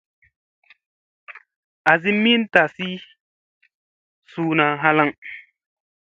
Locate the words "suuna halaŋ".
4.31-5.09